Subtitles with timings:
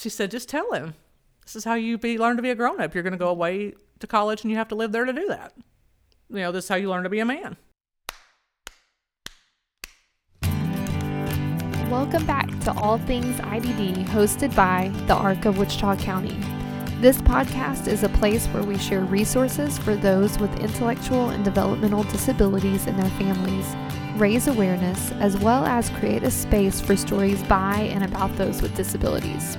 [0.00, 0.94] she said, just tell him.
[1.44, 2.94] This is how you be learn to be a grown up.
[2.94, 5.28] You're going to go away to college and you have to live there to do
[5.28, 5.52] that.
[6.30, 7.58] You know, this is how you learn to be a man.
[11.90, 16.38] Welcome back to All Things IDD, hosted by the ARC of Wichita County.
[17.00, 22.04] This podcast is a place where we share resources for those with intellectual and developmental
[22.04, 23.66] disabilities and their families,
[24.18, 28.74] raise awareness, as well as create a space for stories by and about those with
[28.76, 29.58] disabilities.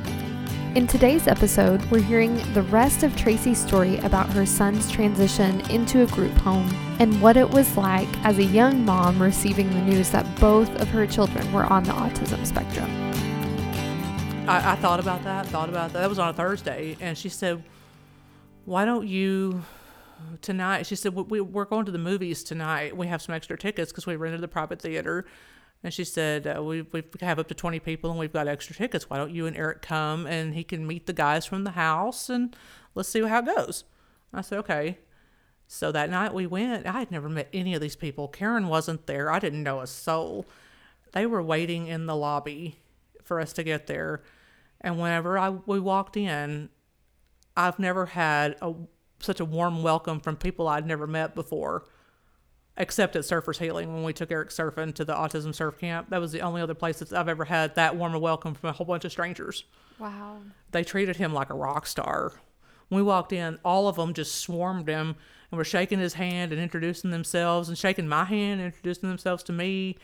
[0.74, 6.04] In today's episode, we're hearing the rest of Tracy's story about her son's transition into
[6.04, 10.12] a group home and what it was like as a young mom receiving the news
[10.12, 12.90] that both of her children were on the autism spectrum.
[14.48, 16.00] I, I thought about that, thought about that.
[16.00, 16.96] That was on a Thursday.
[17.02, 17.62] And she said,
[18.64, 19.64] Why don't you
[20.42, 20.86] tonight?
[20.86, 22.96] She said, we, We're going to the movies tonight.
[22.96, 25.26] We have some extra tickets because we rented the private theater
[25.84, 28.76] and she said, uh, we, we have up to 20 people and we've got extra
[28.76, 29.10] tickets.
[29.10, 32.30] Why don't you and Eric come and he can meet the guys from the house
[32.30, 32.56] and
[32.94, 33.84] let's see how it goes.
[34.34, 35.00] I said, okay.
[35.68, 36.86] So that night we went.
[36.86, 38.28] I had never met any of these people.
[38.28, 39.32] Karen wasn't there.
[39.32, 40.46] I didn't know a soul.
[41.14, 42.78] They were waiting in the lobby
[43.24, 44.22] for us to get there.
[44.82, 46.70] And whenever I we walked in,
[47.56, 48.74] I've never had a,
[49.20, 51.86] such a warm welcome from people I'd never met before
[52.82, 56.10] except at Surfers Healing when we took Eric surfing to the autism surf camp.
[56.10, 58.72] That was the only other place that I've ever had that warm a welcome from
[58.72, 59.66] a whole bunch of strangers.
[60.00, 60.40] Wow.
[60.72, 62.34] They treated him like a rock star.
[62.90, 65.16] When we walked in, all of them just swarmed him
[65.52, 69.44] and were shaking his hand and introducing themselves and shaking my hand and introducing themselves
[69.44, 69.98] to me.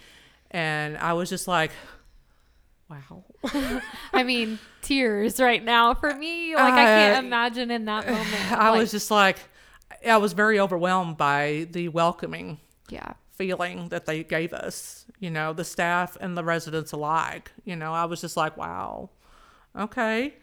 [0.52, 1.72] And I was just like,
[2.92, 3.24] wow.
[4.14, 6.56] I mean, tears right now for me.
[6.56, 8.52] Like, I, I can't imagine in that moment.
[8.52, 9.40] I like, was just like,
[10.08, 15.54] I was very overwhelmed by the welcoming yeah feeling that they gave us, you know,
[15.54, 17.52] the staff and the residents alike.
[17.66, 19.12] You know, I was just like, wow,
[19.78, 20.34] okay.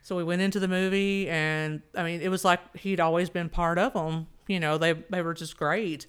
[0.00, 3.50] So we went into the movie, and I mean, it was like he'd always been
[3.50, 4.28] part of them.
[4.46, 6.06] You know, they they were just great.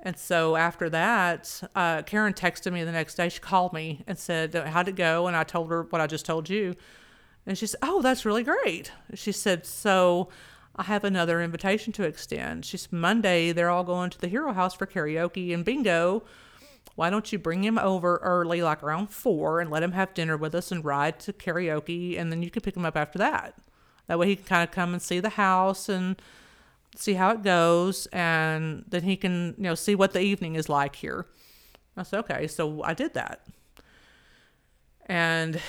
[0.00, 3.28] And so after that, uh, Karen texted me the next day.
[3.28, 6.26] She called me and said, "How'd it go?" And I told her what I just
[6.26, 6.76] told you.
[7.46, 10.28] And she said, "Oh, that's really great." She said, "So."
[10.76, 12.64] I have another invitation to extend.
[12.64, 16.24] She's Monday, they're all going to the Hero House for karaoke and bingo.
[16.96, 20.36] Why don't you bring him over early, like around four, and let him have dinner
[20.36, 23.54] with us and ride to karaoke, and then you can pick him up after that.
[24.06, 26.20] That way he can kind of come and see the house and
[26.96, 30.68] see how it goes, and then he can, you know, see what the evening is
[30.68, 31.26] like here.
[31.96, 33.46] I said, okay, so I did that.
[35.06, 35.60] And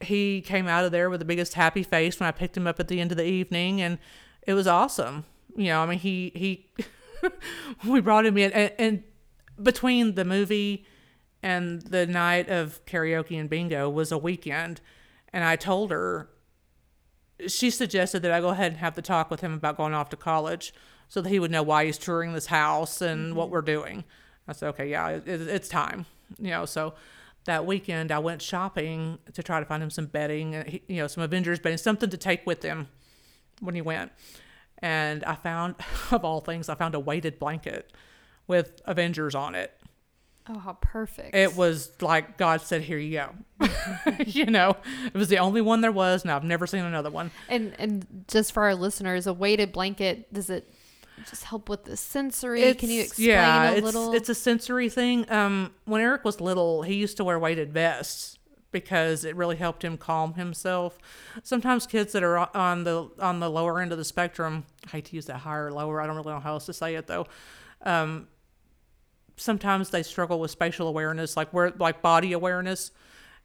[0.00, 2.78] he came out of there with the biggest happy face when I picked him up
[2.80, 3.98] at the end of the evening, and
[4.46, 5.24] it was awesome.
[5.56, 6.66] You know, I mean, he he
[7.88, 9.02] we brought him in, and, and
[9.62, 10.84] between the movie
[11.42, 14.80] and the night of karaoke and bingo was a weekend,
[15.32, 16.28] and I told her.
[17.48, 20.08] She suggested that I go ahead and have the talk with him about going off
[20.10, 20.72] to college,
[21.08, 23.36] so that he would know why he's touring this house and mm-hmm.
[23.36, 24.04] what we're doing.
[24.46, 26.06] I said, okay, yeah, it, it's time.
[26.38, 26.94] You know, so
[27.44, 31.24] that weekend I went shopping to try to find him some bedding, you know, some
[31.24, 32.86] Avengers bedding, something to take with him
[33.60, 34.12] when he went.
[34.78, 35.76] And I found,
[36.10, 37.92] of all things, I found a weighted blanket
[38.46, 39.72] with Avengers on it.
[40.46, 41.34] Oh, how perfect.
[41.34, 43.68] It was like God said, Here you go.
[44.26, 44.76] you know,
[45.06, 47.30] it was the only one there was, and I've never seen another one.
[47.48, 50.70] And and just for our listeners, a weighted blanket, does it
[51.30, 52.60] just help with the sensory?
[52.60, 54.12] It's, Can you explain yeah, a it's, little?
[54.12, 55.30] It's a sensory thing.
[55.30, 58.38] Um, when Eric was little, he used to wear weighted vests
[58.74, 60.98] because it really helped him calm himself.
[61.44, 65.04] Sometimes kids that are on the on the lower end of the spectrum, I hate
[65.06, 67.06] to use that higher or lower, I don't really know how else to say it
[67.06, 67.26] though.
[67.82, 68.26] Um,
[69.36, 72.90] sometimes they struggle with spatial awareness, like where like body awareness,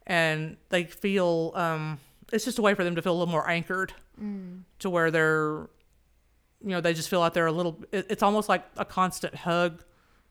[0.06, 2.00] and they feel um,
[2.32, 4.62] it's just a way for them to feel a little more anchored mm.
[4.80, 5.68] to where they're
[6.62, 9.34] you know they just feel like they're a little it, it's almost like a constant
[9.34, 9.84] hug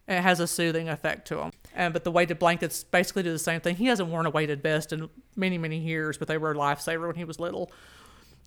[0.09, 1.51] it has a soothing effect to him.
[1.75, 3.75] And but the weighted blankets basically do the same thing.
[3.75, 7.07] He hasn't worn a weighted vest in many many years, but they were a lifesaver
[7.07, 7.71] when he was little.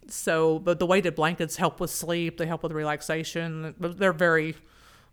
[0.08, 2.38] So, but the weighted blankets help with sleep.
[2.38, 3.74] They help with relaxation.
[3.78, 4.56] But They're very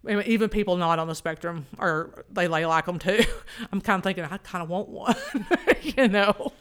[0.08, 3.24] even people not on the spectrum are they, they like them too.
[3.72, 5.16] I'm kind of thinking I kind of want one,
[5.82, 6.54] you know.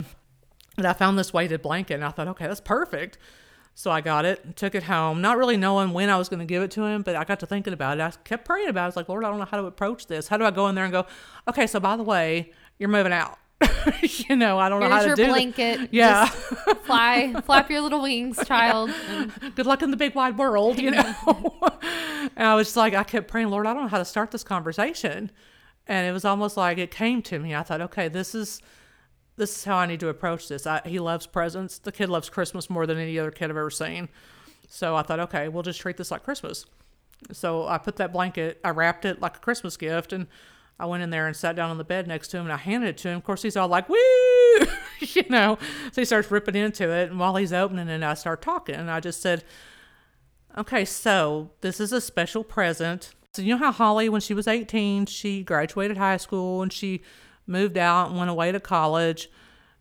[0.76, 3.18] And I found this weighted blanket and I thought, okay, that's perfect.
[3.78, 6.44] So I got it took it home, not really knowing when I was going to
[6.44, 8.00] give it to him, but I got to thinking about it.
[8.00, 8.82] I kept praying about it.
[8.82, 10.26] I was like, Lord, I don't know how to approach this.
[10.26, 11.06] How do I go in there and go,
[11.46, 13.38] okay, so by the way, you're moving out.
[14.02, 15.80] you know, I don't Here's know how to do your blanket.
[15.82, 15.88] It.
[15.92, 16.26] Yeah.
[16.26, 18.90] fly, flap your little wings, child.
[18.90, 19.26] Yeah.
[19.54, 21.14] Good luck in the big wide world, you know.
[22.34, 24.32] and I was just like, I kept praying, Lord, I don't know how to start
[24.32, 25.30] this conversation.
[25.86, 27.54] And it was almost like it came to me.
[27.54, 28.60] I thought, okay, this is
[29.38, 30.66] this is how I need to approach this.
[30.66, 31.78] I, he loves presents.
[31.78, 34.08] The kid loves Christmas more than any other kid I've ever seen.
[34.68, 36.66] So I thought, okay, we'll just treat this like Christmas.
[37.32, 40.28] So I put that blanket, I wrapped it like a Christmas gift, and
[40.78, 42.56] I went in there and sat down on the bed next to him and I
[42.56, 43.16] handed it to him.
[43.16, 43.96] Of course, he's all like, woo,
[45.00, 45.58] you know.
[45.92, 47.10] So he starts ripping into it.
[47.10, 48.76] And while he's opening it, I start talking.
[48.76, 49.42] And I just said,
[50.56, 53.14] okay, so this is a special present.
[53.34, 57.02] So, you know how Holly, when she was 18, she graduated high school and she
[57.48, 59.28] moved out and went away to college.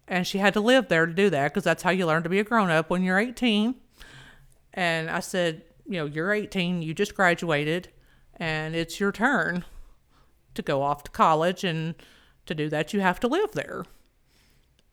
[0.07, 2.29] And she had to live there to do that because that's how you learn to
[2.29, 3.75] be a grown up when you're 18.
[4.73, 7.89] And I said, you know, you're 18, you just graduated,
[8.37, 9.65] and it's your turn
[10.53, 11.63] to go off to college.
[11.63, 11.95] And
[12.45, 13.85] to do that, you have to live there.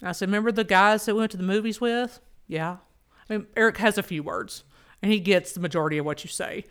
[0.02, 2.20] I said, remember the guys that we went to the movies with?
[2.46, 2.78] Yeah.
[3.28, 4.64] I mean, Eric has a few words,
[5.00, 6.64] and he gets the majority of what you say.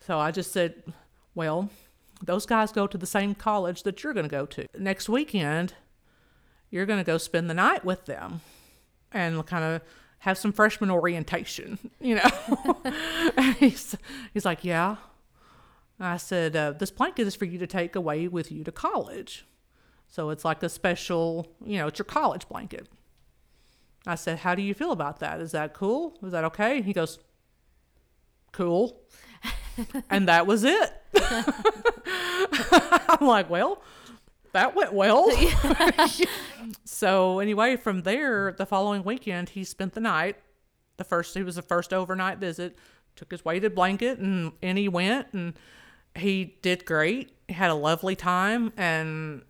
[0.00, 0.82] So I just said,
[1.34, 1.70] well,
[2.22, 4.66] those guys go to the same college that you're going to go to.
[4.78, 5.74] Next weekend,
[6.70, 8.40] you're going to go spend the night with them
[9.12, 9.82] and kind of
[10.20, 12.92] have some freshman orientation, you know.
[13.58, 13.96] he's,
[14.34, 14.96] he's like, yeah.
[16.00, 19.44] I said, uh, this blanket is for you to take away with you to college.
[20.06, 22.88] So it's like a special, you know, it's your college blanket.
[24.06, 25.40] I said, how do you feel about that?
[25.40, 26.16] Is that cool?
[26.22, 26.82] Is that okay?
[26.82, 27.18] He goes,
[28.52, 29.00] cool.
[30.10, 30.92] And that was it.
[33.20, 33.82] I'm like, well,
[34.52, 35.30] that went well.
[36.84, 40.36] so anyway, from there, the following weekend, he spent the night.
[40.96, 42.76] The first, it was the first overnight visit.
[43.16, 45.54] Took his weighted blanket and and he went and
[46.14, 47.32] he did great.
[47.48, 49.42] He had a lovely time and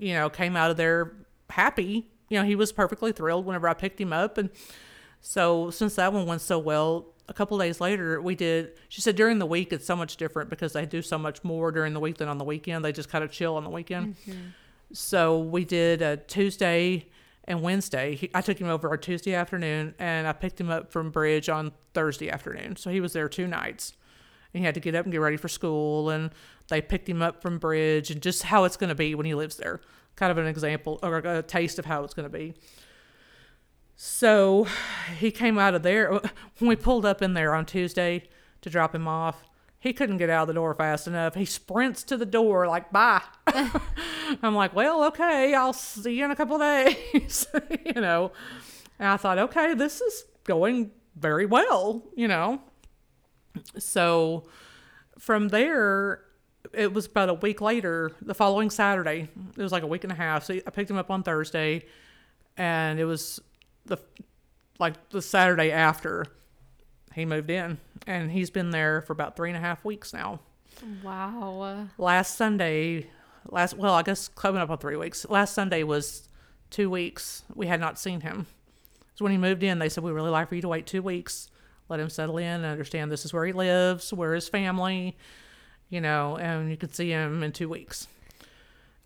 [0.00, 1.12] you know came out of there
[1.50, 2.08] happy.
[2.28, 4.50] You know he was perfectly thrilled whenever I picked him up and
[5.20, 9.16] so since that one went so well, a couple days later we did she said
[9.16, 12.00] during the week it's so much different because they do so much more during the
[12.00, 12.84] week than on the weekend.
[12.84, 14.16] They just kind of chill on the weekend.
[14.26, 14.40] Mm-hmm.
[14.92, 17.06] So we did a tuesday
[17.44, 18.14] and wednesday.
[18.14, 21.48] He, i took him over a tuesday afternoon and i picked him up from bridge
[21.48, 22.76] on thursday afternoon.
[22.76, 23.92] So he was there two nights.
[24.54, 26.30] And he had to get up and get ready for school and
[26.68, 29.34] they picked him up from bridge and just how it's going to be when he
[29.34, 29.80] lives there.
[30.14, 32.54] Kind of an example or a taste of how it's going to be
[33.96, 34.66] so
[35.18, 36.12] he came out of there.
[36.58, 38.30] When we pulled up in there on Tuesday
[38.62, 39.44] to drop him off,
[39.78, 41.34] he couldn't get out of the door fast enough.
[41.34, 43.20] He sprints to the door like, bye.
[44.42, 47.46] I'm like, well, okay, I'll see you in a couple days,
[47.84, 48.32] you know.
[48.98, 52.60] And I thought, okay, this is going very well, you know.
[53.78, 54.48] So
[55.18, 56.22] from there,
[56.72, 59.28] it was about a week later, the following Saturday.
[59.56, 60.44] It was like a week and a half.
[60.44, 61.84] So I picked him up on Thursday,
[62.56, 63.40] and it was
[63.86, 63.98] the
[64.78, 66.26] like the Saturday after
[67.14, 70.40] he moved in, and he's been there for about three and a half weeks now.
[71.02, 71.88] Wow.
[71.98, 73.06] Last Sunday,
[73.48, 75.26] last well, I guess coming up on three weeks.
[75.28, 76.28] Last Sunday was
[76.70, 77.42] two weeks.
[77.54, 78.46] We had not seen him.
[79.14, 81.02] So when he moved in, they said we really like for you to wait two
[81.02, 81.48] weeks,
[81.88, 85.16] let him settle in, and understand this is where he lives, where his family,
[85.88, 88.08] you know, and you could see him in two weeks.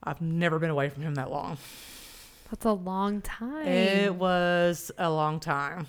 [0.02, 1.58] I've never been away from him that long.
[2.50, 3.66] That's a long time.
[3.66, 5.86] It was a long time.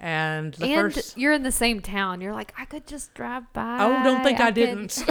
[0.00, 2.20] And the and first you're in the same town.
[2.20, 3.78] You're like, I could just drive by.
[3.80, 5.04] Oh, don't think I, could-" didn't.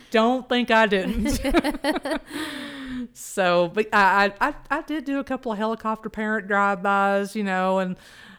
[0.10, 2.20] don't think I didn't.
[3.12, 7.44] so, but I, I, I, I did do a couple of helicopter parent drive-bys, you
[7.44, 7.96] know, and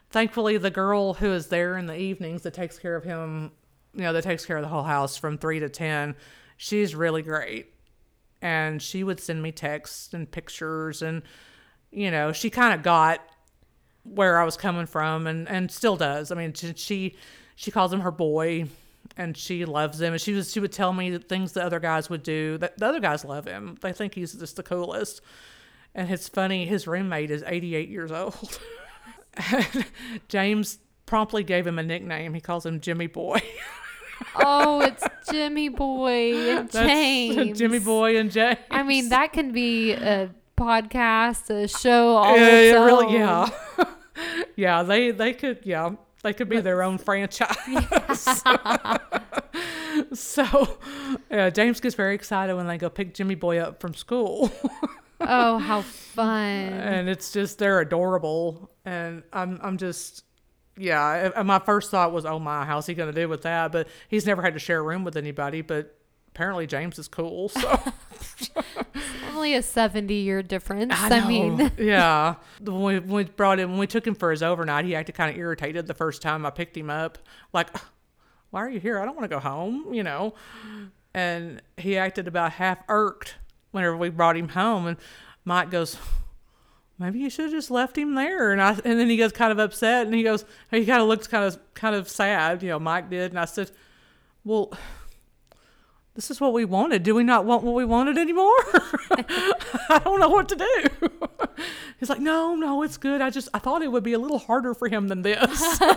[0.10, 3.52] thankfully the girl who is there in the evenings that takes care of him,
[3.94, 6.16] you know, that takes care of the whole house from three to ten,
[6.58, 7.75] she's really great.
[8.46, 11.24] And she would send me texts and pictures, and
[11.90, 13.22] you know, she kind of got
[14.04, 16.32] where I was coming from and, and still does.
[16.32, 17.16] I mean, she,
[17.56, 18.68] she calls him her boy
[19.18, 21.80] and she loves him and she was she would tell me the things the other
[21.80, 22.60] guys would do.
[22.60, 23.78] That the other guys love him.
[23.82, 25.22] They think he's just the coolest.
[25.96, 28.60] And it's funny, his roommate is 88 years old.
[30.28, 32.34] James promptly gave him a nickname.
[32.34, 33.42] He calls him Jimmy Boy.
[34.36, 37.58] Oh, it's Jimmy Boy and That's James.
[37.58, 38.60] Jimmy Boy and James.
[38.70, 42.86] I mean, that can be a podcast, a show all yeah, its yeah, own.
[42.86, 43.50] really, yeah.
[44.56, 45.92] yeah, they they could yeah,
[46.24, 47.56] they could be their own franchise.
[50.14, 50.78] so,
[51.32, 54.52] yeah, James gets very excited when they go pick Jimmy Boy up from school.
[55.22, 56.28] Oh, how fun!
[56.28, 60.24] and it's just they're adorable and I'm I'm just
[60.78, 63.72] yeah, and my first thought was, "Oh my, how's he going to do with that?"
[63.72, 65.98] But he's never had to share a room with anybody, but
[66.30, 67.50] apparently James is cool.
[67.50, 67.80] So
[69.34, 70.94] Only a seventy-year difference.
[70.96, 71.28] I, know.
[71.28, 72.36] mean, yeah.
[72.62, 75.16] When we, when we brought him, when we took him for his overnight, he acted
[75.16, 77.18] kind of irritated the first time I picked him up.
[77.54, 77.70] Like,
[78.52, 79.00] why are you here?
[79.00, 80.34] I don't want to go home, you know.
[81.14, 83.36] And he acted about half irked
[83.72, 84.88] whenever we brought him home.
[84.88, 84.98] And
[85.46, 85.98] Mike goes,
[86.98, 88.52] maybe you should have just left him there.
[88.52, 91.08] And I and then he gets kind of upset and he goes, he kind of
[91.08, 93.32] looks kind of kind of sad, you know, Mike did.
[93.32, 93.72] And I said,
[94.44, 94.74] well,
[96.16, 97.04] this is what we wanted.
[97.04, 98.54] Do we not want what we wanted anymore?
[99.90, 101.08] I don't know what to do.
[102.00, 103.22] He's like, no, no, it's good.
[103.22, 105.80] I just, I thought it would be a little harder for him than this.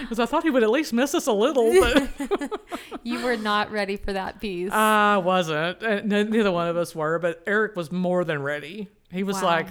[0.00, 1.72] Because I thought he would at least miss us a little.
[1.80, 2.60] But
[3.02, 4.70] You were not ready for that piece.
[4.72, 5.82] I wasn't.
[5.82, 7.18] Uh, Neither one of us were.
[7.18, 8.88] But Eric was more than ready.
[9.10, 9.44] He was Wow.
[9.48, 9.66] like,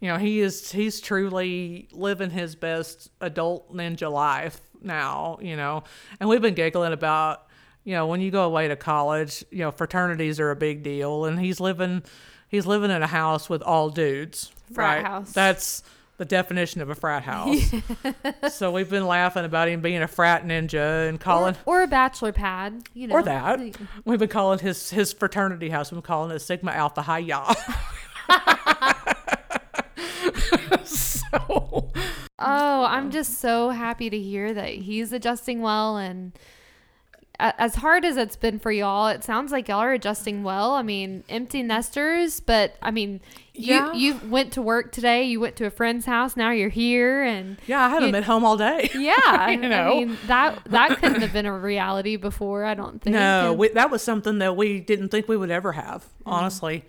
[0.00, 5.84] you know, he is, he's truly living his best adult ninja life now, you know.
[6.20, 7.46] And we've been giggling about,
[7.84, 11.24] you know, when you go away to college, you know, fraternities are a big deal.
[11.24, 12.02] And he's living,
[12.48, 14.52] he's living in a house with all dudes.
[14.72, 15.06] Frat right?
[15.06, 15.32] house.
[15.32, 15.82] That's
[16.18, 17.72] the definition of a frat house.
[18.50, 21.86] so we've been laughing about him being a frat ninja and calling or, or a
[21.88, 23.16] bachelor pad, you know.
[23.16, 23.58] or that.
[24.04, 25.90] We've been calling his his fraternity house.
[25.90, 27.52] We've been calling it Sigma Alpha Hi Ya.
[30.84, 31.90] so
[32.38, 36.32] Oh, I'm just so happy to hear that he's adjusting well and
[37.40, 40.72] as hard as it's been for y'all, it sounds like y'all are adjusting well.
[40.72, 43.20] I mean, empty nesters, but I mean,
[43.54, 43.92] you Yeah.
[43.92, 47.56] you went to work today, you went to a friend's house, now you're here and
[47.66, 48.90] yeah, I haven't You- been home all day.
[48.94, 49.92] yeah, You know.
[49.92, 53.14] I mean, that that couldn't have been a reality before, I don't think.
[53.14, 56.04] No, we, that was something that we didn't think we would ever have.
[56.24, 56.84] Honestly,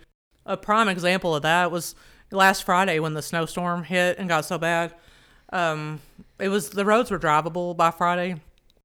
[0.46, 1.94] a prime example of that was
[2.30, 4.94] last Friday when the snowstorm hit and got so bad.
[5.52, 6.00] Um,
[6.38, 8.36] it was the roads were drivable by Friday.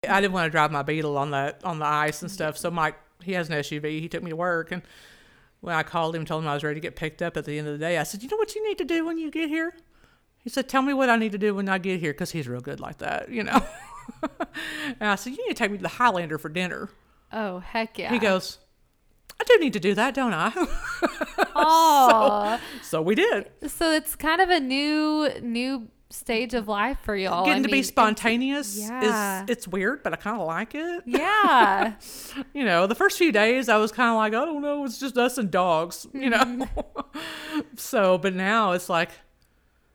[0.07, 2.57] I didn't want to drive my Beetle on the on the ice and stuff.
[2.57, 3.99] So Mike, he has an SUV.
[3.99, 4.81] He took me to work, and
[5.61, 7.57] when I called him, told him I was ready to get picked up at the
[7.57, 9.29] end of the day, I said, "You know what you need to do when you
[9.29, 9.73] get here?"
[10.37, 12.47] He said, "Tell me what I need to do when I get here," because he's
[12.47, 13.61] real good like that, you know.
[14.99, 16.89] and I said, "You need to take me to the Highlander for dinner."
[17.31, 18.11] oh, heck yeah.
[18.11, 18.57] He goes,
[19.39, 20.51] I do need to do that, don't I?
[21.61, 23.49] Oh, so we did.
[23.67, 27.45] so, it's kind of a new new stage of life for y'all.
[27.45, 29.43] Getting I to mean, be spontaneous yeah.
[29.43, 31.03] is it's weird, but I kind of like it.
[31.19, 31.93] Yeah.
[32.53, 34.99] You know, the first few days I was kind of like, I don't know, it's
[34.99, 36.37] just us and dogs, you know.
[36.39, 37.61] Mm-hmm.
[37.75, 39.09] so, but now it's like,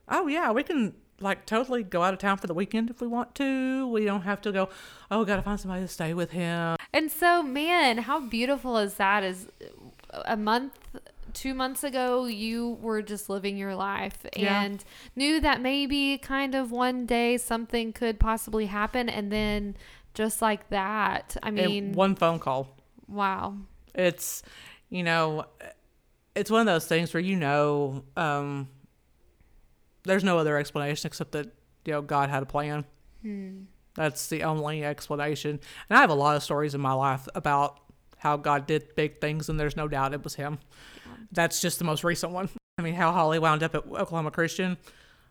[0.07, 3.07] oh yeah, we can like totally go out of town for the weekend if we
[3.07, 3.87] want to.
[3.87, 4.69] We don't have to go.
[5.09, 6.77] Oh, we got to find somebody to stay with him.
[6.93, 9.23] And so, man, how beautiful is that?
[9.23, 9.47] Is
[10.13, 10.77] uh, a month,
[11.35, 14.63] two months ago, you were just living your life Yeah.
[14.63, 14.83] and
[15.15, 19.07] knew that maybe kind of one day something could possibly happen.
[19.09, 19.77] And then
[20.15, 22.75] just like that, I And mean, one phone call.
[23.07, 23.55] wow.
[23.93, 24.41] it's
[24.89, 25.45] you know
[26.35, 28.67] it's one of those things where you know um
[30.03, 31.47] there's no other explanation except that
[31.85, 32.83] you know god had a plan
[33.95, 35.51] that's the only explanation
[35.89, 37.79] and i have a lot of stories in my life about
[38.25, 40.57] how god did big things and there's no doubt it was him.
[41.31, 42.49] That's just the most recent one.
[42.77, 44.77] I mean how holly wound up at oklahoma christian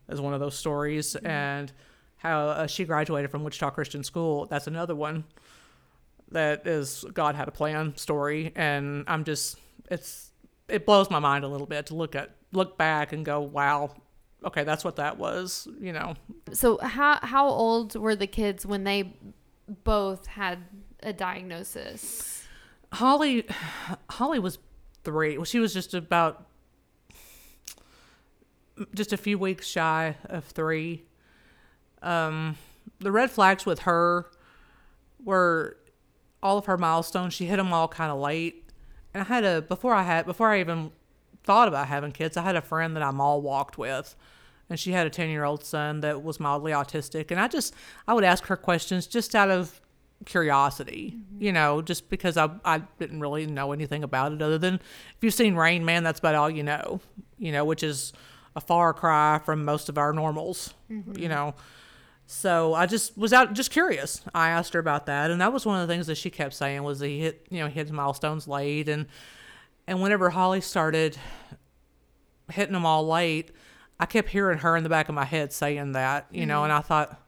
[0.08, 1.72] is one of those stories and
[2.16, 4.46] how uh, she graduated from wichita christian school.
[4.46, 5.24] That's another one
[6.30, 9.58] that is God had a plan story, and I'm just
[9.90, 10.30] it's
[10.68, 13.90] it blows my mind a little bit to look at look back and go, wow,
[14.44, 16.14] okay, that's what that was, you know.
[16.52, 19.14] So, how, how old were the kids when they
[19.84, 20.58] both had
[21.02, 22.43] a diagnosis?
[22.94, 23.44] Holly,
[24.10, 24.58] Holly was
[25.02, 25.36] three.
[25.36, 26.46] Well, she was just about
[28.94, 31.04] just a few weeks shy of three.
[32.02, 32.56] Um,
[33.00, 34.26] the red flags with her
[35.22, 35.76] were
[36.42, 37.34] all of her milestones.
[37.34, 38.70] She hit them all kind of late.
[39.12, 40.92] And I had a before I had before I even
[41.44, 44.16] thought about having kids, I had a friend that I mall walked with,
[44.68, 47.30] and she had a ten year old son that was mildly autistic.
[47.30, 47.74] And I just
[48.08, 49.80] I would ask her questions just out of
[50.24, 51.42] curiosity, mm-hmm.
[51.42, 55.16] you know, just because I I didn't really know anything about it other than if
[55.20, 57.00] you've seen Rain Man, that's about all you know,
[57.38, 58.12] you know, which is
[58.56, 61.18] a far cry from most of our normals, mm-hmm.
[61.18, 61.54] you know.
[62.26, 64.22] So I just was out just curious.
[64.34, 66.54] I asked her about that, and that was one of the things that she kept
[66.54, 69.06] saying was he hit you know he hit milestones late, and
[69.86, 71.18] and whenever Holly started
[72.50, 73.50] hitting them all late,
[73.98, 76.64] I kept hearing her in the back of my head saying that, you know, mm-hmm.
[76.64, 77.20] and I thought,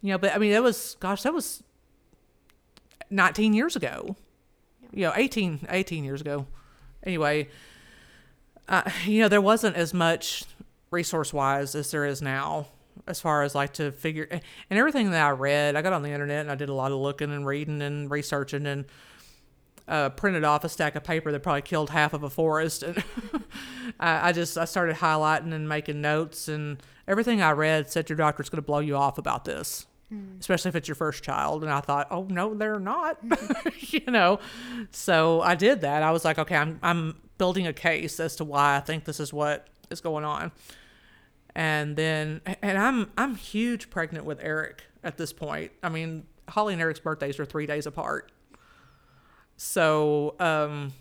[0.00, 1.62] you know, but I mean that was gosh that was
[3.14, 4.16] 19 years ago,
[4.92, 6.46] you know, 18 18 years ago.
[7.04, 7.48] Anyway,
[8.68, 10.44] uh, you know there wasn't as much
[10.90, 12.68] resource wise as there is now
[13.06, 16.10] as far as like to figure and everything that I read, I got on the
[16.10, 18.84] internet and I did a lot of looking and reading and researching and
[19.86, 22.82] uh, printed off a stack of paper that probably killed half of a forest.
[22.82, 23.04] And
[24.00, 28.16] I, I just I started highlighting and making notes and everything I read said your
[28.16, 29.86] doctor's going to blow you off about this,
[30.40, 31.62] especially if it's your first child.
[31.62, 33.18] And I thought, oh no, they're not,
[33.78, 34.38] you know.
[34.90, 36.02] So I did that.
[36.02, 39.20] I was like, okay, I'm I'm building a case as to why I think this
[39.20, 40.52] is what is going on.
[41.54, 45.72] And then, and I'm I'm huge pregnant with Eric at this point.
[45.82, 48.32] I mean, Holly and Eric's birthdays are three days apart.
[49.56, 50.92] So um,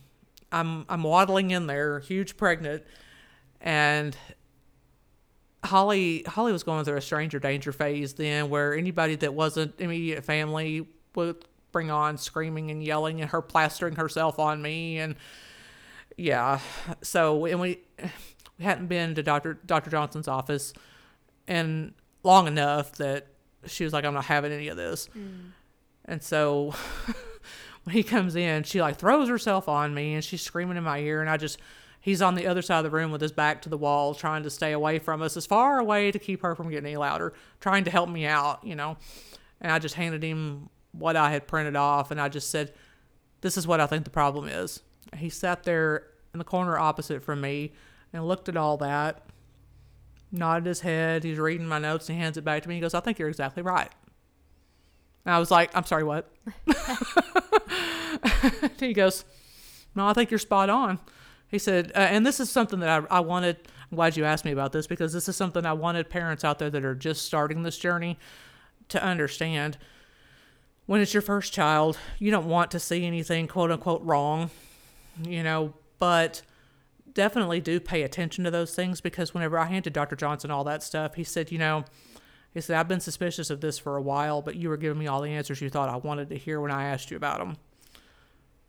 [0.51, 2.83] I'm I'm waddling in there, huge pregnant,
[3.61, 4.15] and
[5.63, 10.23] Holly Holly was going through a stranger danger phase then, where anybody that wasn't immediate
[10.25, 15.15] family would bring on screaming and yelling and her plastering herself on me and
[16.17, 16.59] yeah.
[17.01, 17.79] So and we
[18.57, 20.73] we hadn't been to Doctor Doctor Johnson's office
[21.47, 21.93] and
[22.23, 23.27] long enough that
[23.65, 25.09] she was like, I'm not having any of this.
[25.17, 25.51] Mm.
[26.05, 26.75] And so
[27.83, 30.99] when he comes in, she like throws herself on me and she's screaming in my
[30.99, 31.59] ear and I just
[32.03, 34.43] he's on the other side of the room with his back to the wall trying
[34.43, 37.33] to stay away from us as far away to keep her from getting any louder,
[37.61, 38.97] trying to help me out, you know.
[39.61, 42.73] And I just handed him what I had printed off and I just said,
[43.39, 44.81] This is what I think the problem is.
[45.15, 47.71] He sat there in the corner opposite from me
[48.11, 49.23] and looked at all that,
[50.29, 51.23] nodded his head.
[51.23, 52.75] He's reading my notes and he hands it back to me.
[52.75, 53.89] He goes, I think you're exactly right.
[55.25, 56.29] And I was like, I'm sorry, what?
[58.77, 59.23] he goes,
[59.95, 60.99] No, I think you're spot on.
[61.53, 63.57] He said, uh, and this is something that I, I wanted.
[63.91, 66.57] I'm glad you asked me about this because this is something I wanted parents out
[66.57, 68.17] there that are just starting this journey
[68.89, 69.77] to understand.
[70.87, 74.49] When it's your first child, you don't want to see anything quote unquote wrong,
[75.21, 76.41] you know, but
[77.13, 80.15] definitely do pay attention to those things because whenever I handed Dr.
[80.15, 81.85] Johnson all that stuff, he said, you know,
[82.55, 85.05] he said, I've been suspicious of this for a while, but you were giving me
[85.05, 87.57] all the answers you thought I wanted to hear when I asked you about them.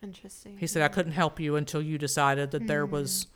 [0.01, 0.57] Interesting.
[0.57, 2.67] He said, I couldn't help you until you decided that mm.
[2.67, 3.27] there was,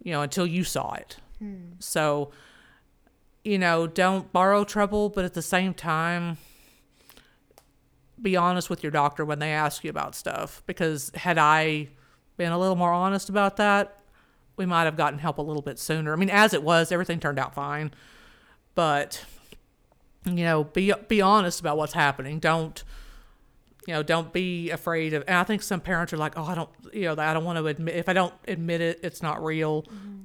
[0.00, 0.08] hmm.
[0.08, 1.16] you know, until you saw it.
[1.42, 1.72] Mm.
[1.80, 2.30] So,
[3.44, 6.38] you know, don't borrow trouble, but at the same time,
[8.20, 10.62] be honest with your doctor when they ask you about stuff.
[10.66, 11.88] Because had I
[12.36, 13.98] been a little more honest about that,
[14.56, 16.12] we might have gotten help a little bit sooner.
[16.12, 17.92] I mean, as it was, everything turned out fine.
[18.74, 19.24] But,
[20.24, 22.38] you know, be be honest about what's happening.
[22.38, 22.82] Don't
[23.88, 25.24] you know, don't be afraid of.
[25.26, 27.56] And I think some parents are like, oh, I don't, you know, I don't want
[27.56, 27.96] to admit.
[27.96, 29.84] If I don't admit it, it's not real.
[29.84, 30.16] Mm-hmm.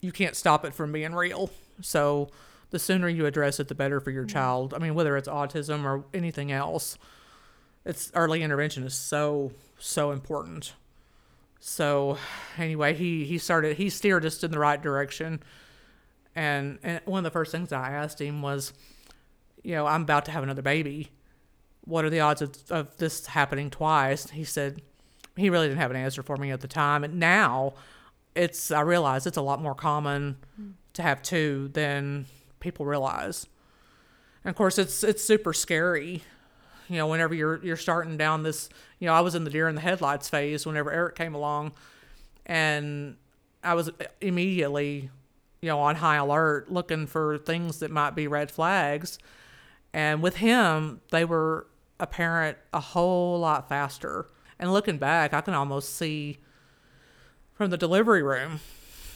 [0.00, 1.50] You can't stop it from being real.
[1.82, 2.30] So
[2.70, 4.32] the sooner you address it, the better for your mm-hmm.
[4.32, 4.72] child.
[4.72, 6.96] I mean, whether it's autism or anything else,
[7.84, 10.72] it's early intervention is so so important.
[11.60, 12.16] So
[12.56, 15.42] anyway, he he started he steered us in the right direction.
[16.34, 18.72] And and one of the first things I asked him was,
[19.62, 21.10] you know, I'm about to have another baby
[21.84, 24.30] what are the odds of, of this happening twice?
[24.30, 24.82] He said
[25.36, 27.04] he really didn't have an answer for me at the time.
[27.04, 27.74] And now
[28.34, 30.72] it's, I realize it's a lot more common mm.
[30.94, 32.26] to have two than
[32.60, 33.46] people realize.
[34.44, 36.22] And of course, it's, it's super scary.
[36.88, 38.68] You know, whenever you're, you're starting down this,
[38.98, 41.72] you know, I was in the deer in the headlights phase whenever Eric came along
[42.46, 43.16] and
[43.62, 43.90] I was
[44.20, 45.10] immediately,
[45.60, 49.18] you know, on high alert looking for things that might be red flags.
[49.94, 51.66] And with him, they were
[52.02, 54.26] apparent a whole lot faster.
[54.58, 56.38] And looking back, I can almost see
[57.54, 58.60] from the delivery room,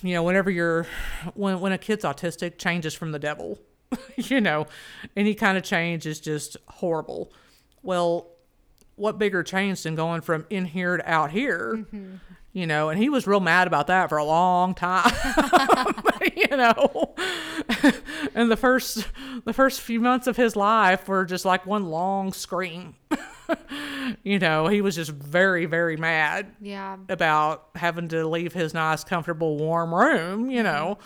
[0.02, 0.86] you know, whenever you're,
[1.34, 3.58] when, when a kid's autistic, changes from the devil.
[4.16, 4.66] you know,
[5.16, 7.32] any kind of change is just horrible.
[7.82, 8.28] Well,
[8.94, 11.74] what bigger change than going from in here to out here?
[11.76, 12.14] Mm-hmm.
[12.56, 15.12] You know, and he was real mad about that for a long time.
[16.34, 17.14] you know,
[18.34, 19.06] and the first
[19.44, 22.94] the first few months of his life were just like one long scream.
[24.24, 26.46] you know, he was just very very mad.
[26.58, 26.96] Yeah.
[27.10, 30.48] About having to leave his nice, comfortable, warm room.
[30.48, 30.64] You mm-hmm.
[30.64, 30.98] know.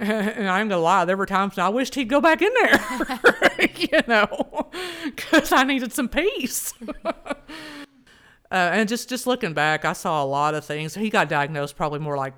[0.00, 4.00] And I'm gonna lie, there were times I wished he'd go back in there, you
[4.08, 4.68] know,
[5.04, 6.74] because I needed some peace.
[8.50, 10.94] Uh, and just just looking back, I saw a lot of things.
[10.94, 12.34] He got diagnosed probably more like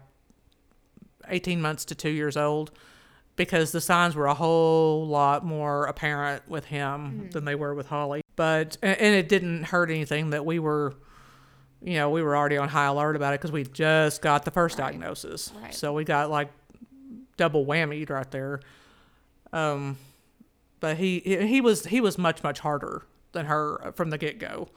[1.28, 2.70] 18 months to two years old
[3.36, 7.30] because the signs were a whole lot more apparent with him mm.
[7.30, 8.22] than they were with Holly.
[8.36, 10.94] But and, it didn't hurt anything that we were,
[11.82, 14.50] you know, we were already on high alert about it because we just got the
[14.50, 14.90] first right.
[14.90, 15.52] diagnosis.
[15.62, 15.74] Right.
[15.74, 16.50] So we got like
[17.36, 18.60] double whammied right there.
[19.52, 19.98] Um,
[20.80, 24.68] but he he was he was much much harder than her from the get go.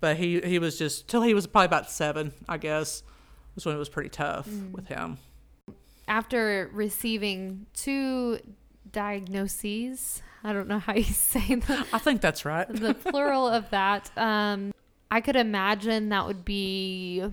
[0.00, 3.02] But he he was just till he was probably about seven, I guess
[3.58, 4.70] was when it was pretty tough mm.
[4.72, 5.18] with him.
[6.06, 8.38] After receiving two
[8.92, 11.86] diagnoses, I don't know how you say that.
[11.92, 12.68] I think that's right.
[12.68, 14.10] the plural of that.
[14.16, 14.72] Um,
[15.10, 17.24] I could imagine that would be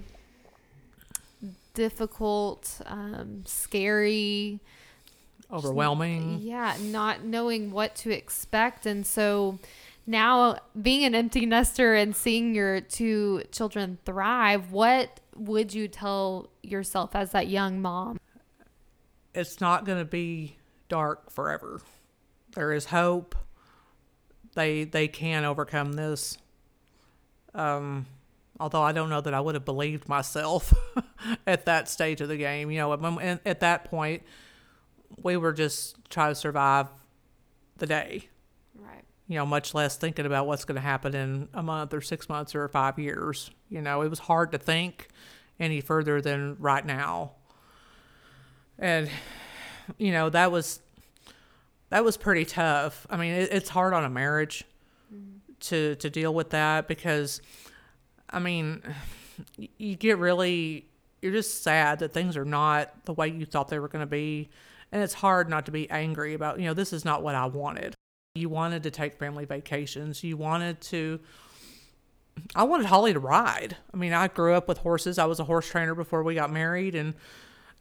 [1.75, 4.59] difficult, um, scary,
[5.51, 6.39] overwhelming.
[6.41, 8.85] Yeah, not knowing what to expect.
[8.87, 9.59] And so
[10.07, 16.49] now being an empty nester and seeing your two children thrive, what would you tell
[16.61, 18.19] yourself as that young mom?
[19.33, 21.81] It's not going to be dark forever.
[22.55, 23.35] There is hope.
[24.53, 26.37] They they can overcome this.
[27.53, 28.05] Um,
[28.59, 30.73] although I don't know that I would have believed myself
[31.47, 32.71] at that stage of the game.
[32.71, 34.23] You know, at, at that point,
[35.21, 36.87] we were just trying to survive
[37.77, 38.29] the day.
[39.27, 42.29] You know, much less thinking about what's going to happen in a month or six
[42.29, 43.49] months or five years.
[43.69, 45.07] You know, it was hard to think
[45.59, 47.31] any further than right now.
[48.77, 49.09] And,
[49.97, 50.79] you know, that was
[51.89, 53.07] that was pretty tough.
[53.09, 54.63] I mean, it, it's hard on a marriage
[55.13, 55.37] mm-hmm.
[55.61, 57.41] to to deal with that because,
[58.29, 58.83] I mean,
[59.77, 60.85] you get really
[61.21, 64.09] you're just sad that things are not the way you thought they were going to
[64.09, 64.49] be,
[64.91, 67.45] and it's hard not to be angry about you know this is not what I
[67.45, 67.95] wanted.
[68.35, 70.23] You wanted to take family vacations.
[70.23, 71.21] You wanted to.
[72.53, 73.77] I wanted Holly to ride.
[73.93, 75.17] I mean, I grew up with horses.
[75.17, 77.13] I was a horse trainer before we got married, and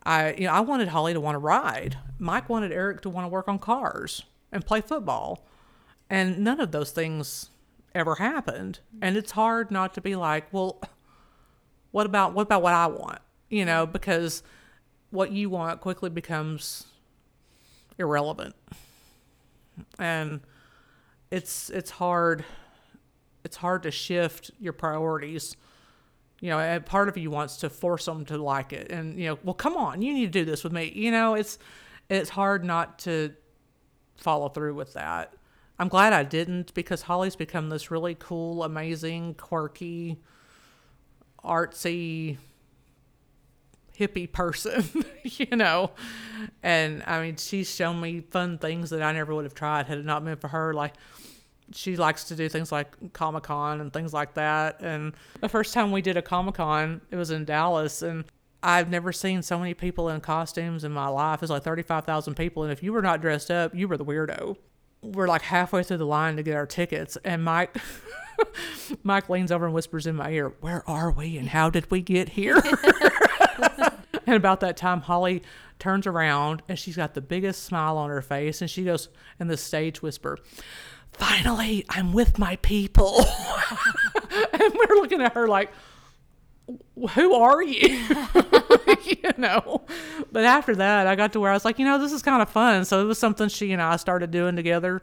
[0.06, 1.98] I, you know, I wanted Holly to want to ride.
[2.20, 5.44] Mike wanted Eric to want to work on cars and play football.
[6.08, 7.48] And none of those things
[7.94, 8.78] ever happened.
[9.02, 10.80] And it's hard not to be like, well,
[11.90, 13.20] what about what about what I want?
[13.48, 14.44] You know, because
[15.10, 16.86] what you want quickly becomes
[17.98, 18.54] irrelevant.
[19.98, 20.40] And
[21.30, 22.44] it's it's hard
[23.44, 25.56] it's hard to shift your priorities
[26.44, 29.38] you know, part of you wants to force them to like it, and you know,
[29.44, 30.92] well, come on, you need to do this with me.
[30.94, 31.58] You know, it's
[32.10, 33.32] it's hard not to
[34.16, 35.32] follow through with that.
[35.78, 40.18] I'm glad I didn't because Holly's become this really cool, amazing, quirky,
[41.42, 42.36] artsy,
[43.98, 44.84] hippie person,
[45.22, 45.90] you know.
[46.62, 49.98] And I mean, she's shown me fun things that I never would have tried had
[49.98, 50.72] it not been for her.
[50.72, 50.94] Like,
[51.72, 54.80] she likes to do things like Comic Con and things like that.
[54.82, 58.24] And the first time we did a Comic Con, it was in Dallas, and
[58.62, 61.42] I've never seen so many people in costumes in my life.
[61.42, 62.62] It's like 35,000 people.
[62.62, 64.56] And if you were not dressed up, you were the weirdo.
[65.02, 67.18] We're like halfway through the line to get our tickets.
[67.24, 67.76] And Mike,
[69.02, 72.00] Mike leans over and whispers in my ear, Where are we and how did we
[72.00, 72.56] get here?
[74.34, 75.42] and about that time, Holly
[75.78, 78.60] turns around and she's got the biggest smile on her face.
[78.60, 80.38] And she goes in the stage whisper,
[81.12, 83.16] finally, I'm with my people.
[84.52, 85.72] and we're looking at her like,
[87.14, 87.88] who are you?
[89.04, 89.84] you know.
[90.32, 92.40] But after that, I got to where I was like, you know, this is kind
[92.40, 92.84] of fun.
[92.84, 95.02] So it was something she and I started doing together.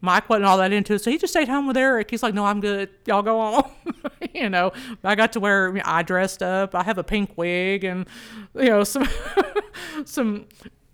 [0.00, 2.10] Mike wasn't all that into it, so he just stayed home with Eric.
[2.10, 2.88] He's like, "No, I'm good.
[3.06, 3.70] Y'all go on."
[4.34, 4.72] you know,
[5.04, 6.74] I got to where I dressed up.
[6.74, 8.06] I have a pink wig and
[8.54, 9.08] you know some
[10.04, 10.46] some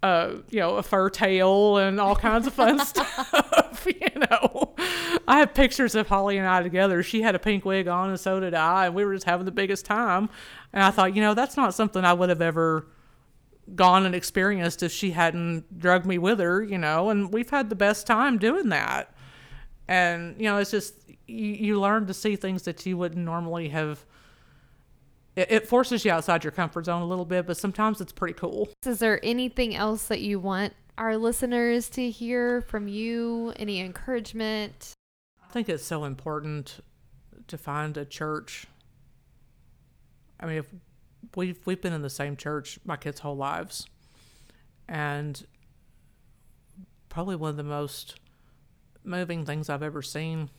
[0.03, 3.87] uh, you know, a fur tail and all kinds of fun stuff.
[3.87, 4.75] You know,
[5.27, 7.03] I have pictures of Holly and I together.
[7.03, 9.47] She had a pink wig on, and so did I, and we were just having
[9.47, 10.29] the biggest time.
[10.73, 12.87] And I thought, you know, that's not something I would have ever
[13.74, 16.62] gone and experienced if she hadn't drugged me with her.
[16.62, 19.12] You know, and we've had the best time doing that.
[19.88, 20.94] And you know, it's just
[21.26, 24.05] you, you learn to see things that you wouldn't normally have
[25.37, 28.35] it, it forces you outside your comfort zone a little bit, but sometimes it's pretty
[28.35, 28.68] cool.
[28.85, 33.52] Is there anything else that you want our listeners to hear from you?
[33.57, 34.94] Any encouragement?
[35.46, 36.81] I think it's so important
[37.46, 38.66] to find a church.
[40.40, 40.66] I mean, if
[41.35, 43.87] we've we've been in the same church my kids' whole lives,
[44.89, 45.47] and
[47.09, 48.19] probably one of the most
[49.05, 50.51] moving things I've ever seen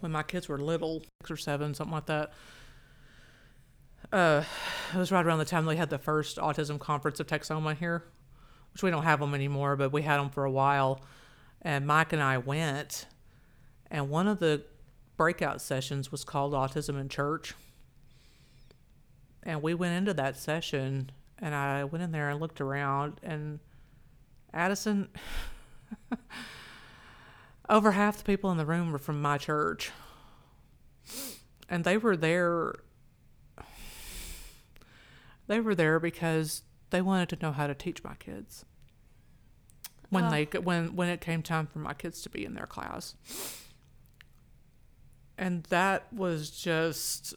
[0.00, 2.32] when my kids were little, six or seven, something like that
[4.12, 4.44] uh,
[4.92, 8.04] it was right around the time they had the first autism conference of Texoma here,
[8.72, 11.00] which we don't have them anymore, but we had them for a while.
[11.62, 13.06] And Mike and I went,
[13.90, 14.62] and one of the
[15.16, 17.54] breakout sessions was called Autism in Church.
[19.44, 23.60] And we went into that session, and I went in there and looked around, and
[24.52, 25.10] Addison,
[27.68, 29.92] over half the people in the room were from my church.
[31.68, 32.74] And they were there
[35.46, 38.64] they were there because they wanted to know how to teach my kids.
[40.10, 40.60] When they oh.
[40.60, 43.14] when when it came time for my kids to be in their class.
[45.36, 47.34] And that was just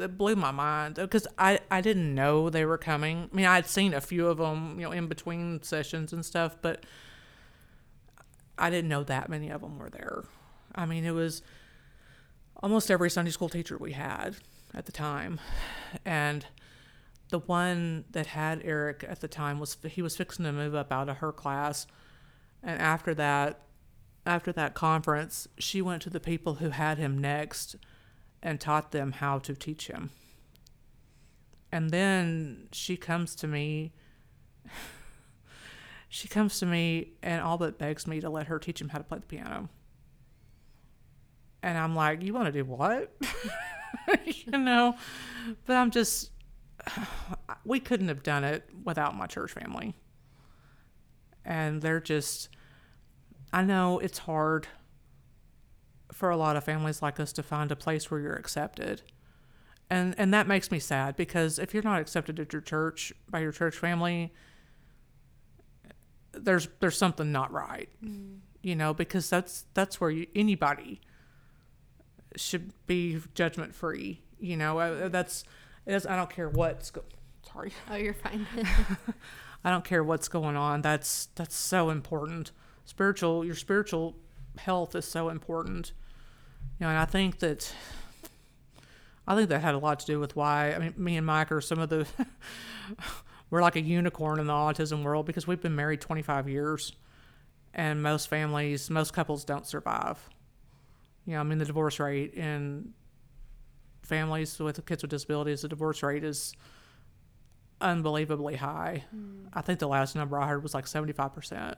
[0.00, 3.28] it blew my mind because I, I didn't know they were coming.
[3.32, 6.56] I mean, I'd seen a few of them, you know, in between sessions and stuff,
[6.62, 6.84] but
[8.58, 10.24] I didn't know that many of them were there.
[10.74, 11.42] I mean, it was
[12.62, 14.36] almost every Sunday school teacher we had
[14.74, 15.40] at the time.
[16.04, 16.46] And
[17.30, 20.92] the one that had Eric at the time was he was fixing to move up
[20.92, 21.86] out of her class.
[22.62, 23.60] And after that
[24.24, 27.76] after that conference, she went to the people who had him next
[28.46, 30.10] and taught them how to teach him.
[31.72, 33.92] And then she comes to me.
[36.08, 38.98] She comes to me and all but begs me to let her teach him how
[38.98, 39.68] to play the piano.
[41.64, 43.14] And I'm like, You want to do what?
[44.24, 44.94] you know?
[45.66, 46.30] But I'm just,
[47.64, 49.94] we couldn't have done it without my church family.
[51.44, 52.50] And they're just,
[53.52, 54.68] I know it's hard
[56.12, 59.02] for a lot of families like us to find a place where you're accepted.
[59.88, 63.40] And and that makes me sad because if you're not accepted at your church by
[63.40, 64.32] your church family,
[66.32, 67.88] there's there's something not right.
[68.04, 68.38] Mm.
[68.62, 71.00] You know, because that's that's where you, anybody
[72.34, 74.22] should be judgment free.
[74.40, 75.44] You know, uh, that's
[75.86, 77.04] I don't care what's go-
[77.52, 77.72] sorry.
[77.90, 78.46] Oh, you're fine.
[79.64, 80.82] I don't care what's going on.
[80.82, 82.50] That's that's so important.
[82.84, 84.16] Spiritual your spiritual
[84.58, 85.92] health is so important.
[86.78, 87.72] You know, and I think that
[89.26, 91.50] I think that had a lot to do with why I mean me and Mike
[91.50, 92.06] are some of the
[93.50, 96.92] we're like a unicorn in the autism world because we've been married 25 years
[97.74, 100.28] and most families most couples don't survive.
[101.24, 102.92] You know, I mean the divorce rate in
[104.02, 106.54] families with kids with disabilities, the divorce rate is
[107.80, 109.04] unbelievably high.
[109.14, 109.48] Mm.
[109.52, 111.74] I think the last number I heard was like 75%.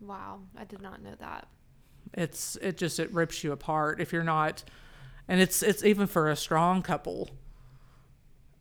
[0.00, 1.48] Wow, I did not know that.
[2.14, 4.64] It's it just it rips you apart if you're not
[5.28, 7.30] and it's it's even for a strong couple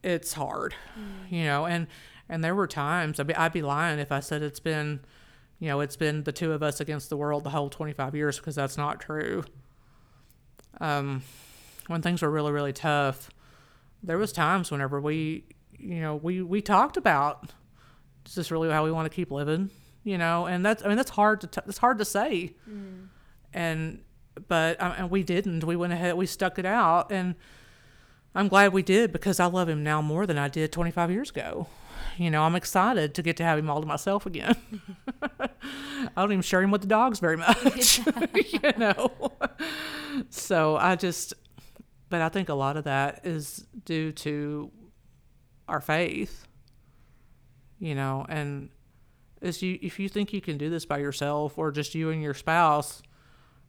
[0.04, 1.32] it's hard mm.
[1.32, 1.88] you know and
[2.30, 5.02] and there were times I'd be, I'd be lying if i said it's been
[5.60, 8.38] you know it's been the two of us against the world the whole 25 years
[8.38, 9.44] because that's not true
[10.80, 11.22] um
[11.88, 13.30] when things were really really tough
[14.02, 15.44] there was times whenever we
[15.78, 17.52] you know we we talked about
[18.26, 19.70] is this really how we want to keep living
[20.04, 23.08] you know and that's i mean that's hard to t- it's hard to say mm.
[23.54, 24.00] And
[24.48, 25.64] but um, and we didn't.
[25.64, 26.16] We went ahead.
[26.16, 27.36] We stuck it out, and
[28.34, 31.30] I'm glad we did because I love him now more than I did 25 years
[31.30, 31.68] ago.
[32.18, 34.56] You know, I'm excited to get to have him all to myself again.
[35.40, 38.00] I don't even share him with the dogs very much.
[38.36, 39.12] you know,
[40.30, 41.34] so I just,
[42.10, 44.72] but I think a lot of that is due to
[45.68, 46.48] our faith.
[47.80, 48.70] You know, and
[49.42, 52.22] is you if you think you can do this by yourself or just you and
[52.22, 53.02] your spouse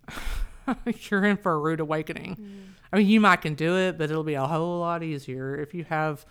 [1.10, 2.36] you're in for a rude awakening.
[2.36, 2.62] Mm.
[2.92, 5.74] I mean, you might can do it, but it'll be a whole lot easier if
[5.74, 6.24] you have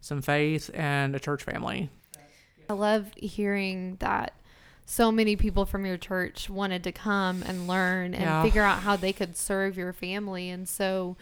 [0.00, 1.90] some faith and a church family.
[2.68, 4.34] I love hearing that
[4.84, 8.42] so many people from your church wanted to come and learn and yeah.
[8.42, 10.48] figure out how they could serve your family.
[10.48, 11.16] And so,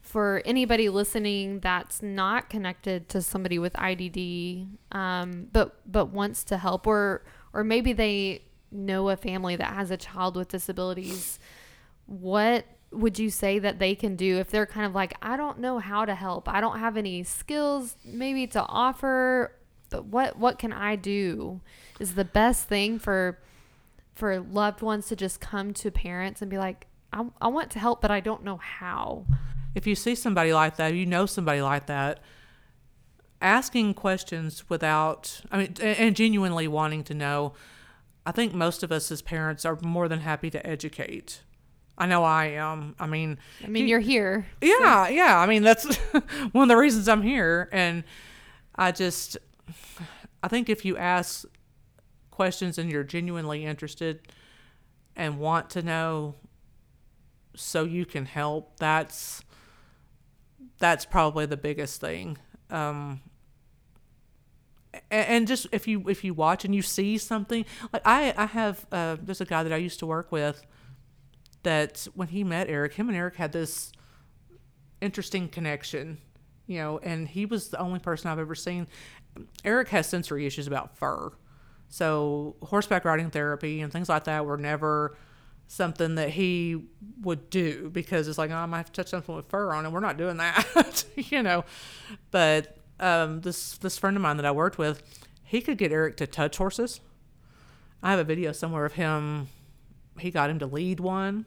[0.00, 6.56] for anybody listening that's not connected to somebody with IDD, um, but but wants to
[6.56, 11.38] help, or or maybe they know a family that has a child with disabilities
[12.06, 15.60] what would you say that they can do if they're kind of like, I don't
[15.60, 16.48] know how to help.
[16.48, 19.54] I don't have any skills maybe to offer,
[19.90, 21.60] but what what can I do?
[22.00, 23.38] Is the best thing for
[24.14, 27.78] for loved ones to just come to parents and be like, I, I want to
[27.78, 29.24] help, but I don't know how.
[29.74, 32.18] If you see somebody like that, you know somebody like that,
[33.40, 37.52] asking questions without, I mean, and genuinely wanting to know,
[38.26, 41.42] I think most of us as parents are more than happy to educate
[42.00, 42.96] I know I am.
[42.98, 44.46] I mean, I mean, you're here.
[44.62, 45.12] Yeah, so.
[45.12, 45.38] yeah.
[45.38, 45.94] I mean, that's
[46.52, 47.68] one of the reasons I'm here.
[47.72, 48.04] And
[48.74, 49.36] I just,
[50.42, 51.44] I think if you ask
[52.30, 54.32] questions and you're genuinely interested
[55.14, 56.36] and want to know
[57.54, 59.42] so you can help, that's,
[60.78, 62.38] that's probably the biggest thing.
[62.70, 63.20] Um,
[65.10, 68.86] and just if you if you watch and you see something like I I have
[68.90, 70.64] uh, there's a guy that I used to work with
[71.62, 73.92] that when he met Eric, him and Eric had this
[75.00, 76.18] interesting connection,
[76.66, 78.86] you know, and he was the only person I've ever seen.
[79.64, 81.30] Eric has sensory issues about fur.
[81.88, 85.16] So horseback riding therapy and things like that were never
[85.66, 86.82] something that he
[87.20, 89.86] would do because it's like, oh, I might have to touch something with fur on
[89.86, 89.92] it.
[89.92, 91.64] We're not doing that, you know.
[92.30, 95.02] But um, this this friend of mine that I worked with,
[95.42, 97.00] he could get Eric to touch horses.
[98.02, 99.48] I have a video somewhere of him
[100.20, 101.46] he got him to lead one,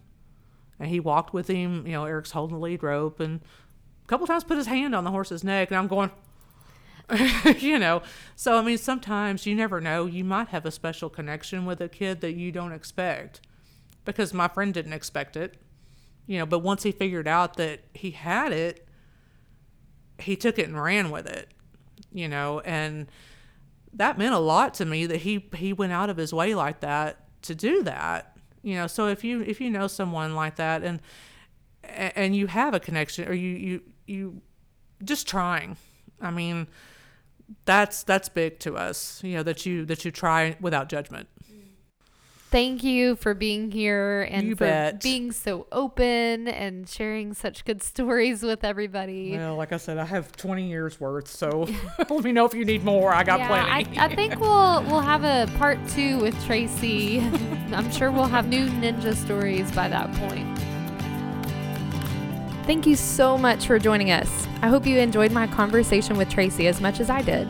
[0.80, 1.86] and he walked with him.
[1.86, 3.42] You know, Eric's holding the lead rope, and
[4.04, 6.12] a couple times put his hand on the horse's neck, and I'm going.
[7.60, 8.02] you know,
[8.36, 10.06] so I mean, sometimes you never know.
[10.06, 13.42] You might have a special connection with a kid that you don't expect,
[14.06, 15.56] because my friend didn't expect it.
[16.26, 18.88] You know, but once he figured out that he had it,
[20.20, 21.50] he took it and ran with it.
[22.12, 23.08] You know, and
[23.94, 26.80] that meant a lot to me that he he went out of his way like
[26.82, 30.82] that to do that you know so if you if you know someone like that
[30.82, 31.02] and
[31.84, 34.42] and you have a connection or you you you
[35.04, 35.76] just trying
[36.22, 36.66] i mean
[37.66, 39.22] that's that's big to us.
[39.24, 41.28] You know that you that you try without judgment.
[42.54, 45.02] Thank you for being here and You for bet.
[45.02, 49.36] being so open and sharing such good stories with everybody.
[49.36, 51.68] Well, like I said, I have 20 years worth, so
[52.12, 53.12] let me know if you need more.
[53.12, 53.98] I got yeah, plenty.
[53.98, 57.22] I, I think we'll we'll have a part two with Tracy.
[57.72, 60.60] I'm sure we'll have new ninja stories by that point.
[62.68, 64.30] Thank you so much for joining us.
[64.62, 67.48] I hope you enjoyed my conversation with Tracy as much as I did.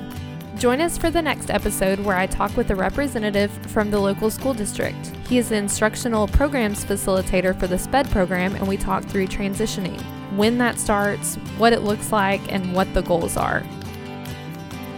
[0.63, 4.31] Join us for the next episode where I talk with a representative from the local
[4.31, 5.07] school district.
[5.27, 10.01] He is the instructional programs facilitator for the SPED program, and we talk through transitioning,
[10.37, 13.61] when that starts, what it looks like, and what the goals are.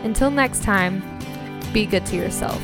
[0.04, 1.02] Until next time,
[1.74, 2.62] be good to yourself.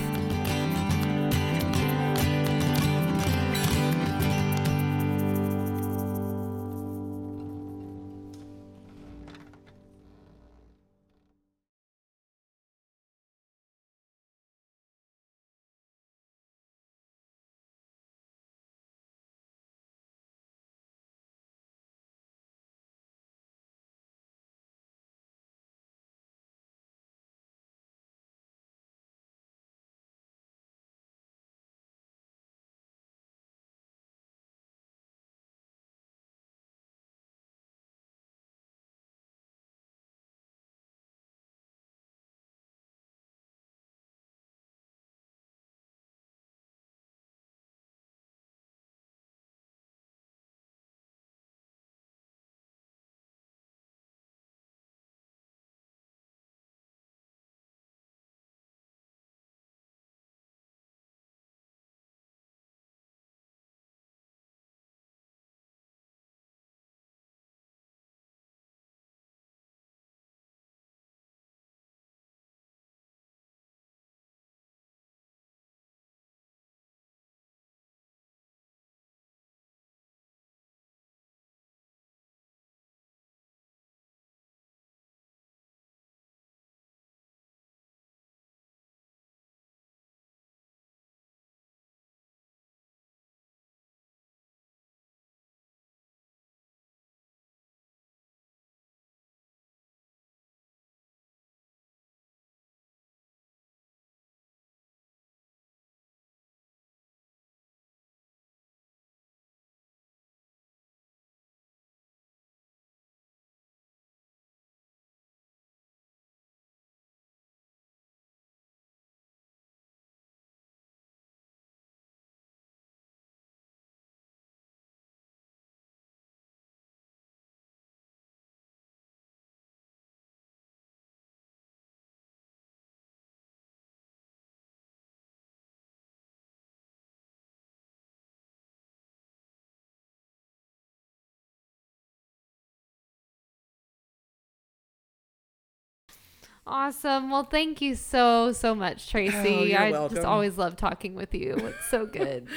[146.72, 147.30] Awesome.
[147.30, 149.36] Well, thank you so, so much, oh, Tracy.
[149.36, 150.16] Oh, you're I welcome.
[150.16, 151.56] just always love talking with you.
[151.58, 152.48] It's so good.